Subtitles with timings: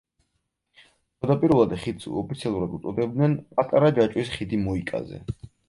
[0.77, 5.25] თავდაპირველად ხიდს ოფიციალურად უწოდებდნენ „პატარა ჯაჭვის ხიდი მოიკაზე“.